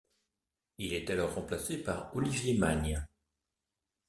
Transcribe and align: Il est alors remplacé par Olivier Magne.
Il 0.79 0.93
est 0.93 1.11
alors 1.11 1.35
remplacé 1.35 1.77
par 1.77 2.15
Olivier 2.15 2.57
Magne. 2.57 3.05